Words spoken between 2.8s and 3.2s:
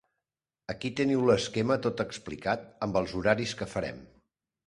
amb els